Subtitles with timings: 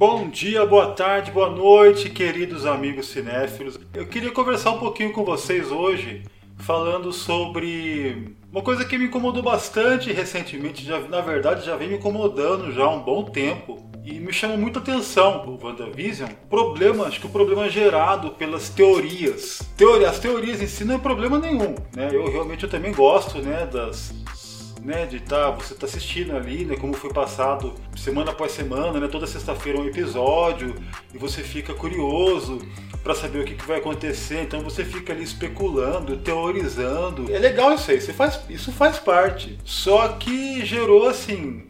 [0.00, 3.78] Bom dia, boa tarde, boa noite, queridos amigos cinéfilos.
[3.92, 6.22] Eu queria conversar um pouquinho com vocês hoje,
[6.56, 11.96] falando sobre uma coisa que me incomodou bastante recentemente, já, na verdade já vem me
[11.96, 16.30] incomodando já há um bom tempo, e me chama muita atenção o WandaVision.
[16.48, 19.60] Problema, acho que o problema é gerado pelas teorias.
[19.76, 22.08] Teoria, as teorias em si não é problema nenhum, né?
[22.10, 24.14] Eu realmente eu também gosto, né, das
[24.82, 29.08] né, de tá, você tá assistindo ali, né, como foi passado semana após semana, né,
[29.08, 30.74] toda sexta-feira um episódio,
[31.14, 32.60] e você fica curioso
[33.02, 37.32] para saber o que, que, vai acontecer, então você fica ali especulando, teorizando.
[37.32, 39.58] É legal isso aí, você faz, isso faz parte.
[39.64, 41.64] Só que gerou assim,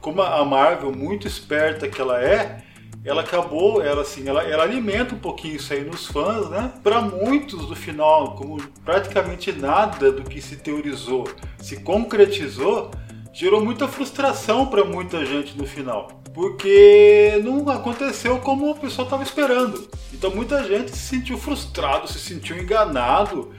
[0.00, 2.62] como a Marvel muito esperta que ela é,
[3.06, 6.72] ela acabou, ela assim, ela, ela alimenta um pouquinho isso aí nos fãs, né?
[6.82, 11.24] Para muitos do final, como praticamente nada do que se teorizou
[11.58, 12.90] se concretizou,
[13.32, 19.22] gerou muita frustração para muita gente no final, porque não aconteceu como o pessoal estava
[19.22, 19.88] esperando.
[20.12, 23.52] Então muita gente se sentiu frustrado, se sentiu enganado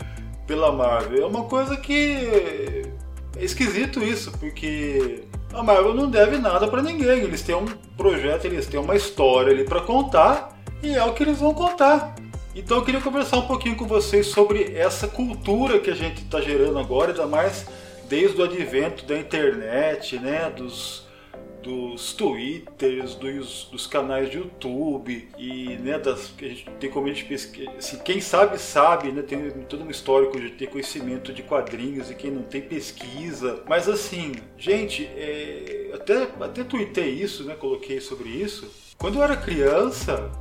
[0.45, 1.23] pela Marvel.
[1.23, 2.92] É uma coisa que
[3.38, 7.20] é esquisito isso, porque a Marvel não deve nada para ninguém.
[7.20, 11.23] Eles têm um projeto, eles têm uma história ali para contar e é o que
[11.23, 12.16] eles vão contar.
[12.56, 16.42] Então eu queria conversar um pouquinho com vocês sobre essa cultura que a gente está
[16.42, 17.66] gerando agora, ainda mais
[18.09, 21.06] desde o advento da internet, né, dos
[21.61, 27.08] dos twitters, dos, dos canais de YouTube e né, das, que a gente tem como
[27.08, 31.33] a gente pesquisa, assim, quem sabe sabe, né, tem todo um histórico de ter conhecimento
[31.33, 37.44] de quadrinhos e quem não tem pesquisa, mas assim, gente, é, até até tuitei isso,
[37.44, 38.67] né, coloquei sobre isso.
[38.97, 40.31] Quando eu era criança,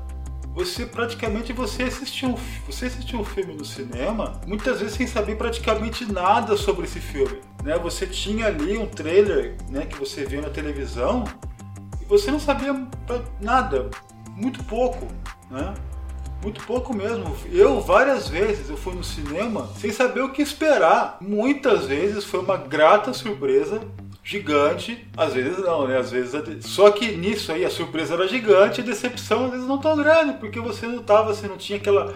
[0.56, 2.34] você praticamente você assistiu,
[2.66, 7.40] você assistiu um filme no cinema, muitas vezes sem saber praticamente nada sobre esse filme.
[7.62, 7.76] Né?
[7.76, 11.24] Você tinha ali um trailer né, que você viu na televisão
[12.00, 12.88] e você não sabia
[13.38, 13.90] nada,
[14.34, 15.06] muito pouco.
[15.50, 15.74] Né?
[16.42, 17.36] Muito pouco mesmo.
[17.52, 21.18] Eu várias vezes eu fui no cinema sem saber o que esperar.
[21.20, 23.82] Muitas vezes foi uma grata surpresa
[24.26, 25.98] gigante, às vezes não, né?
[25.98, 29.78] Às vezes só que nisso aí a surpresa era gigante, a decepção às vezes não
[29.78, 32.12] tão grande, porque você não tava, você não tinha aquela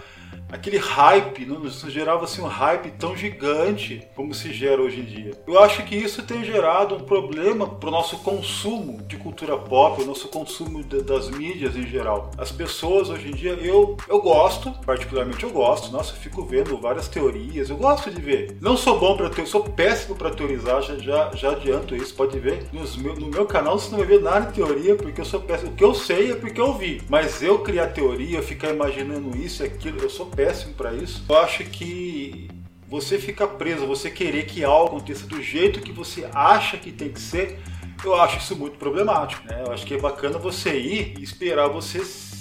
[0.51, 5.05] aquele hype, não, não gerava assim um hype tão gigante como se gera hoje em
[5.05, 5.31] dia.
[5.47, 10.01] Eu acho que isso tem gerado um problema para o nosso consumo de cultura pop,
[10.01, 12.31] o nosso consumo de, das mídias em geral.
[12.37, 16.77] As pessoas hoje em dia, eu, eu gosto, particularmente eu gosto, nossa, eu fico vendo
[16.77, 18.57] várias teorias, eu gosto de ver.
[18.59, 22.37] Não sou bom para ter, sou péssimo para teorizar, já, já, já adianto isso, pode
[22.39, 22.67] ver.
[22.73, 25.39] Nos meu, no meu canal você não vai ver nada de teoria, porque eu sou
[25.39, 25.71] péssimo.
[25.71, 29.63] O que eu sei é porque eu vi, mas eu criar teoria, ficar imaginando isso
[29.63, 31.23] e aquilo, eu sou péssimo péssimo para isso.
[31.29, 32.49] Eu acho que
[32.87, 37.09] você fica preso, você querer que algo aconteça do jeito que você acha que tem
[37.09, 37.59] que ser,
[38.03, 39.47] eu acho isso muito problemático.
[39.47, 39.63] Né?
[39.65, 41.99] Eu acho que é bacana você ir e esperar você,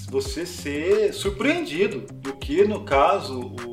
[0.08, 3.69] você ser surpreendido do que, no caso, o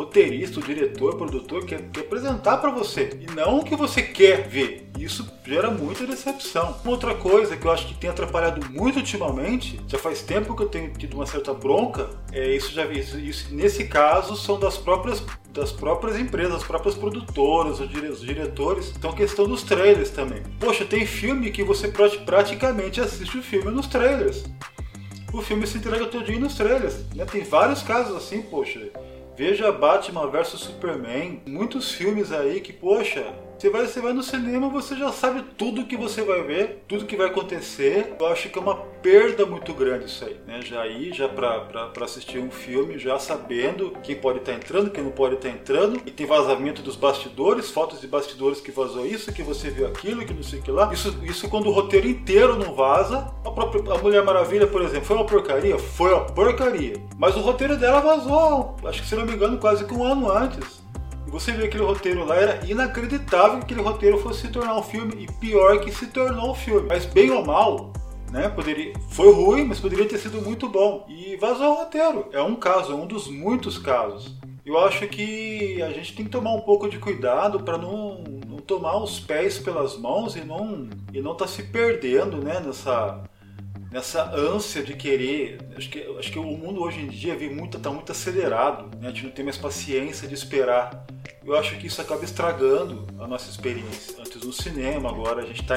[0.00, 4.02] roteirista, o diretor, o produtor quer, quer apresentar para você e não o que você
[4.02, 4.90] quer ver.
[4.98, 6.76] Isso gera muita decepção.
[6.82, 10.62] Uma outra coisa que eu acho que tem atrapalhado muito ultimamente, já faz tempo que
[10.62, 14.76] eu tenho tido uma certa bronca, é isso já isso, isso nesse caso são das
[14.76, 15.22] próprias
[15.52, 20.42] das próprias empresas, das próprias produtoras, os, diretores, então questão dos trailers também.
[20.60, 24.44] Poxa, tem filme que você praticamente assiste o filme nos trailers.
[25.32, 26.98] O filme se entrega todinho nos trailers.
[27.14, 27.24] Né?
[27.24, 28.90] Tem vários casos assim, poxa.
[29.40, 33.24] Veja Batman vs Superman, muitos filmes aí que, poxa,
[33.60, 37.04] você vai, você vai no cinema, você já sabe tudo que você vai ver, tudo
[37.04, 38.16] que vai acontecer.
[38.18, 40.62] Eu acho que é uma perda muito grande isso aí, né?
[40.62, 45.04] Já ir já para assistir um filme, já sabendo quem pode estar tá entrando, quem
[45.04, 49.04] não pode estar tá entrando, e tem vazamento dos bastidores, fotos de bastidores que vazou
[49.04, 50.90] isso, que você viu aquilo, que não sei o que lá.
[50.90, 53.30] Isso, isso quando o roteiro inteiro não vaza.
[53.44, 55.78] A própria a Mulher Maravilha, por exemplo, foi uma porcaria?
[55.78, 56.94] Foi uma porcaria.
[57.18, 60.32] Mas o roteiro dela vazou, acho que se não me engano, quase que um ano
[60.32, 60.79] antes.
[61.30, 65.24] Você vê aquele roteiro lá, era inacreditável que aquele roteiro fosse se tornar um filme,
[65.24, 66.88] e pior que se tornou um filme.
[66.88, 67.92] Mas bem ou mal,
[68.30, 68.48] né?
[68.48, 71.06] Poderia, foi ruim, mas poderia ter sido muito bom.
[71.08, 72.26] E vazou o roteiro.
[72.32, 74.36] É um caso, é um dos muitos casos.
[74.66, 78.58] Eu acho que a gente tem que tomar um pouco de cuidado para não, não
[78.58, 82.60] tomar os pés pelas mãos e não e não tá se perdendo, né?
[82.60, 83.22] Nessa
[83.90, 85.58] nessa ânsia de querer.
[85.76, 89.08] Acho que, acho que o mundo hoje em dia está muito, tá muito acelerado, né?
[89.08, 91.04] a gente não tem mais paciência de esperar.
[91.44, 94.14] Eu acho que isso acaba estragando a nossa experiência.
[94.20, 95.76] Antes no cinema, agora a gente está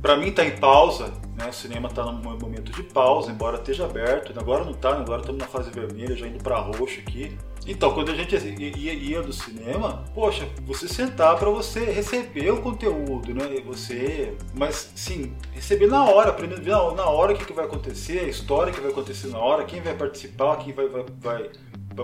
[0.00, 1.46] Para mim tá em pausa, né?
[1.48, 4.32] O cinema está num momento de pausa, embora esteja aberto.
[4.38, 7.36] Agora não está, agora estamos na fase vermelha, já indo para roxo aqui.
[7.66, 13.34] Então, quando a gente ia, do cinema, poxa, você sentar para você receber o conteúdo,
[13.34, 13.60] né?
[13.66, 18.28] Você, mas sim, receber na hora, aprender na hora o que, que vai acontecer, a
[18.28, 21.50] história que vai acontecer na hora, quem vai participar, quem vai, vai, vai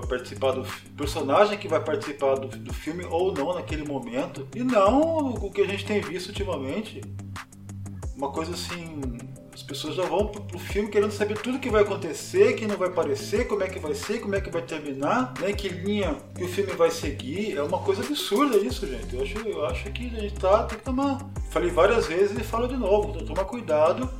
[0.00, 5.34] participar do personagem que vai participar do, do filme ou não naquele momento e não
[5.34, 7.00] o que a gente tem visto ultimamente
[8.16, 9.00] uma coisa assim.
[9.52, 12.76] As pessoas já vão pro, pro filme querendo saber tudo que vai acontecer, que não
[12.76, 15.52] vai aparecer, como é que vai ser, como é que vai terminar, né?
[15.52, 17.56] Que linha que o filme vai seguir.
[17.56, 19.14] É uma coisa absurda isso, gente.
[19.14, 21.18] Eu acho, eu acho que a gente tá, tem que tomar.
[21.50, 23.10] Falei várias vezes e falo de novo.
[23.10, 24.10] Então, tomar cuidado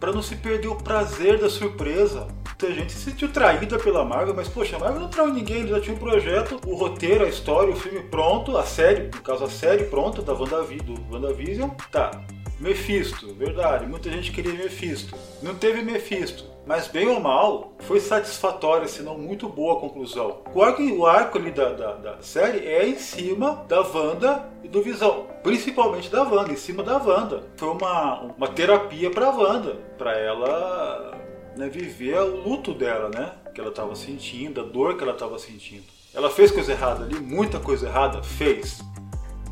[0.00, 2.26] para não se perder o prazer da surpresa.
[2.64, 5.68] Muita gente se sentiu traída pela Marvel, mas poxa, a Marvel não traiu ninguém, ele
[5.68, 9.44] já tinha um projeto, o roteiro, a história, o filme pronto, a série, no caso
[9.44, 12.24] a série pronta da WandaVision, do WandaVision, tá.
[12.58, 15.14] Mephisto, verdade, muita gente queria Mephisto.
[15.42, 20.38] Não teve Mephisto, mas bem ou mal, foi satisfatória, se não muito boa a conclusão.
[20.54, 24.68] O arco, o arco ali da, da, da, série é em cima da Wanda e
[24.68, 25.26] do Visão.
[25.42, 27.42] Principalmente da Wanda, em cima da Wanda.
[27.56, 31.23] Foi uma, uma terapia pra Wanda, pra ela
[31.56, 33.32] né, viver o luto dela, né?
[33.54, 35.84] Que ela estava sentindo, a dor que ela estava sentindo.
[36.12, 38.22] Ela fez coisa errada ali, muita coisa errada?
[38.22, 38.80] Fez.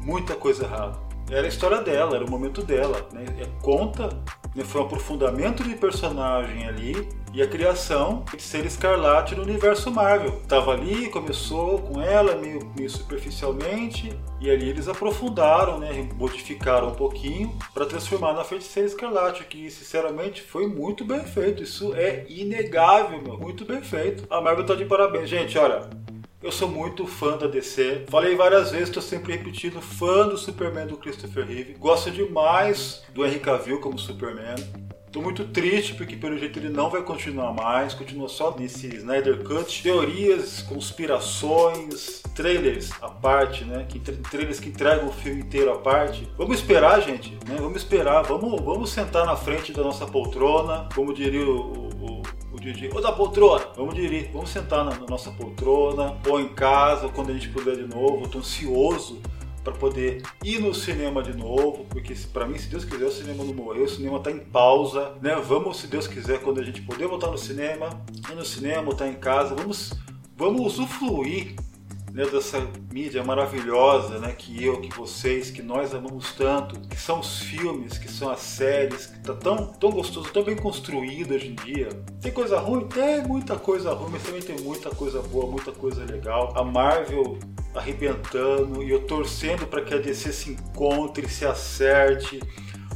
[0.01, 3.09] Muita coisa errada era a história dela, era o momento dela.
[3.13, 3.25] Né?
[3.41, 4.09] É, conta,
[4.55, 4.63] né?
[4.65, 10.43] foi um aprofundamento de personagem ali e a criação de ser Escarlate no universo Marvel.
[10.47, 16.09] Tava ali, começou com ela meio, meio superficialmente e ali eles aprofundaram, né?
[16.15, 21.63] modificaram um pouquinho para transformar na Feiticeira Escarlate, que sinceramente foi muito bem feito.
[21.63, 23.39] Isso é inegável, meu.
[23.39, 24.27] muito bem feito.
[24.29, 25.57] A Marvel tá de parabéns, gente.
[25.59, 25.89] Olha,
[26.43, 28.07] eu sou muito fã da DC.
[28.09, 31.75] Falei várias vezes, estou sempre repetindo, fã do Superman do Christopher Reeve.
[31.75, 34.57] Gosto demais do Henry Cavill como Superman.
[35.13, 39.45] Tô muito triste porque pelo jeito ele não vai continuar mais, continua só nesse Snyder
[39.45, 39.83] Cut.
[39.83, 43.85] Teorias, conspirações, trailers à parte, né?
[43.87, 46.27] Que, trailers que entregam o filme inteiro à parte.
[46.39, 47.57] Vamos esperar, gente, né?
[47.59, 51.91] Vamos esperar, vamos, vamos sentar na frente da nossa poltrona, como diria o,
[52.95, 57.31] ou da poltrona, vamos dirigir, vamos sentar na, na, nossa poltrona, ou em casa, quando
[57.31, 58.25] a gente puder de novo.
[58.25, 59.21] Estou ansioso
[59.65, 63.45] para poder ir no cinema de novo, porque para mim, se Deus quiser, o cinema
[63.45, 65.35] não morreu, o cinema está em pausa, né?
[65.37, 67.91] Vamos, se Deus quiser, quando a gente puder voltar no cinema,
[68.31, 69.93] ir no cinema, estar em casa, vamos,
[70.37, 71.57] vamos usufruir
[72.13, 72.61] né, dessa
[72.93, 77.97] mídia maravilhosa, né, que eu, que vocês, que nós amamos tanto, que são os filmes,
[77.97, 81.89] que são as séries, que tá tão, tão gostoso, tão bem construído hoje em dia.
[82.21, 82.87] Tem coisa ruim?
[82.87, 86.53] Tem muita coisa ruim, mas também tem muita coisa boa, muita coisa legal.
[86.55, 87.39] A Marvel
[87.75, 92.39] arrebentando e eu torcendo para que a DC se encontre, se acerte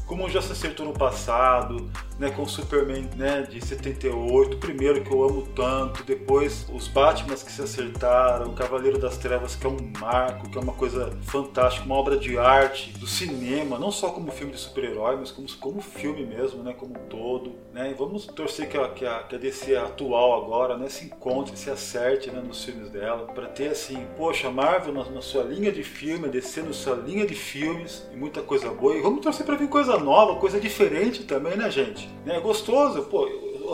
[0.06, 5.12] como já se acertou no passado, né, com o Superman né, de 78, primeiro que
[5.12, 9.70] eu amo tanto, depois os Batmans que se acertaram, o Cavaleiro das Trevas que é
[9.70, 14.10] um marco, que é uma coisa fantástica, uma obra de arte do cinema, não só
[14.10, 17.52] como filme de super-herói, mas como, como filme mesmo, né, como um todo.
[17.72, 21.04] Né, e vamos torcer que a, que, a, que a DC atual agora né, se
[21.04, 25.42] encontre, se acerte né, nos filmes dela, para ter assim, poxa, Marvel na, na, sua
[25.42, 29.02] linha de filme, a DC na sua linha de filmes, e muita coisa boa, e
[29.02, 32.05] vamos torcer para vir coisa nova, coisa diferente também, né, gente?
[32.26, 33.28] É gostoso, pô.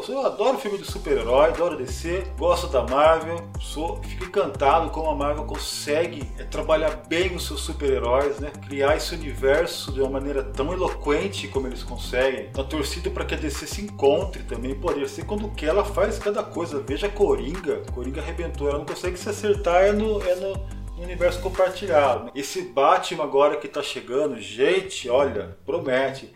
[0.09, 5.15] Eu, adoro filme de super-herói, adoro DC, gosto da Marvel, sou, fico encantado como a
[5.15, 8.51] Marvel consegue é, trabalhar bem os seus super-heróis, né?
[8.67, 12.49] Criar esse universo de uma maneira tão eloquente como eles conseguem.
[12.57, 16.19] Na torcida para que a DC se encontre também, poder ser quando quer ela faz
[16.19, 16.81] cada coisa.
[16.81, 21.41] Veja a Coringa, Coringa arrebentou, ela não consegue se acertar é no, é no universo
[21.41, 22.31] compartilhado.
[22.35, 26.33] Esse Batman agora que tá chegando, gente, olha, promete.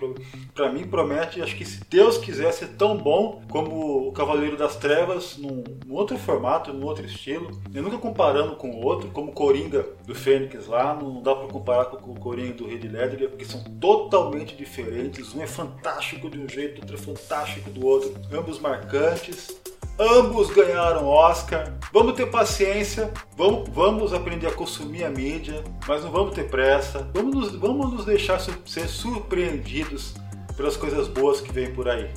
[0.54, 4.76] Para mim promete, acho que se Deus quiser ser tão bom como o Cavaleiro das
[4.76, 7.50] Trevas, num, num outro formato, num outro estilo.
[7.74, 11.48] Eu nunca comparando com o outro, como o Coringa do Fênix lá, não dá para
[11.48, 15.34] comparar com o Coringa do Red Ledger, porque são totalmente diferentes.
[15.34, 18.14] Um é fantástico de um jeito, outro é fantástico do outro.
[18.32, 19.65] Ambos marcantes.
[19.98, 21.72] Ambos ganharam Oscar.
[21.90, 27.08] Vamos ter paciência, vamos, vamos aprender a consumir a mídia, mas não vamos ter pressa.
[27.14, 30.14] Vamos nos, vamos nos deixar ser surpreendidos
[30.54, 32.10] pelas coisas boas que vêm por aí.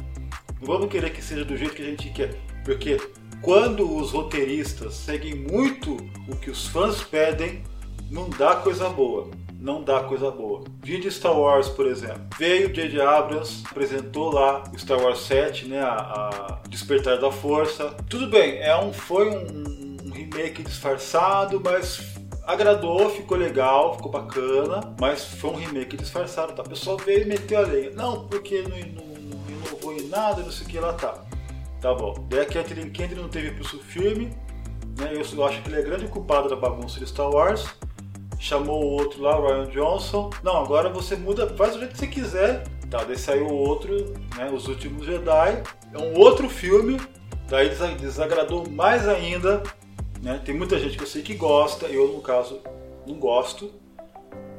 [0.59, 2.98] Não vamos querer que seja do jeito que a gente quer, porque
[3.41, 5.95] quando os roteiristas seguem muito
[6.27, 7.63] o que os fãs pedem,
[8.12, 10.63] não dá coisa boa não dá coisa boa.
[10.81, 12.21] Vídeo Star Wars, por exemplo.
[12.37, 13.01] Veio J.J.
[13.01, 17.93] Abrams, apresentou lá o Star Wars 7, né, a, a Despertar da Força.
[18.09, 22.15] Tudo bem, é um, foi um, um remake disfarçado, mas
[22.47, 26.63] agradou, ficou legal, ficou bacana, mas foi um remake disfarçado, tá?
[26.63, 27.91] O pessoal veio e meteu a lenha.
[27.91, 31.21] Não, porque não, não, não inovou em nada, não sei o que lá tá.
[31.81, 32.13] Tá bom.
[32.29, 34.33] Daí a Kathleen Kennedy não teve pulso firme,
[34.97, 35.11] né?
[35.13, 37.67] Eu, eu acho que ele é grande culpado da bagunça de Star Wars.
[38.39, 40.29] Chamou o outro lá, Ryan Johnson.
[40.41, 42.63] Não, agora você muda, faz do jeito que você quiser.
[42.89, 43.93] Tá, daí saiu o outro,
[44.38, 44.50] né?
[44.51, 45.62] Os Últimos Jedi.
[45.93, 47.00] É um outro filme.
[47.50, 47.69] Daí
[48.00, 49.62] desagradou mais ainda.
[50.22, 50.41] Né?
[50.43, 52.62] Tem muita gente que eu sei que gosta, eu no caso
[53.05, 53.72] não gosto.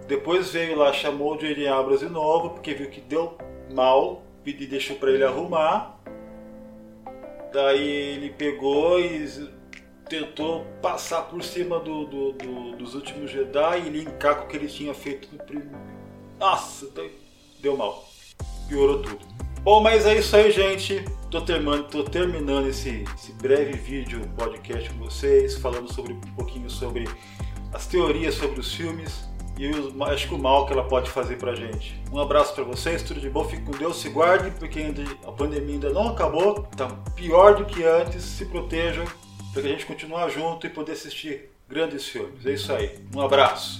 [0.06, 1.68] Depois veio lá, chamou o J.J.
[1.68, 3.38] Abrams de novo, porque viu que deu
[3.72, 5.98] mal e deixou para ele arrumar.
[7.52, 9.50] Daí ele pegou e
[10.10, 14.56] tentou passar por cima do, do, do, dos últimos Jedi e linkar com o que
[14.56, 15.78] ele tinha feito no primeiro.
[16.38, 16.88] Nossa,
[17.60, 18.06] deu mal.
[18.68, 19.20] Piorou tudo.
[19.62, 21.04] Bom, mas é isso aí, gente.
[21.30, 26.68] Tô terminando, tô terminando esse, esse breve vídeo podcast com vocês, falando sobre um pouquinho
[26.68, 27.08] sobre
[27.72, 31.36] as teorias sobre os filmes e os, acho que o mal que ela pode fazer
[31.36, 32.02] pra gente.
[32.10, 34.86] Um abraço para vocês, tudo de bom, fique com Deus, se guardem, porque
[35.24, 39.04] a pandemia ainda não acabou, tá pior do que antes, se protejam,
[39.52, 42.44] para que a gente continuar junto e poder assistir grandes filmes.
[42.44, 42.98] É isso aí.
[43.14, 43.78] Um abraço.